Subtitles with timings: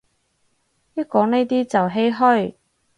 [0.95, 2.55] 一講呢啲就唏噓